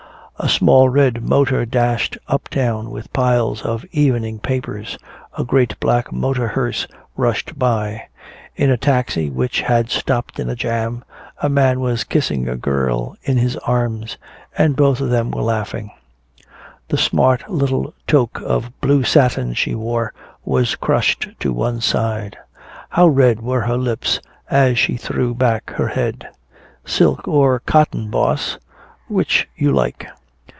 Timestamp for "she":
19.53-19.75, 24.79-24.97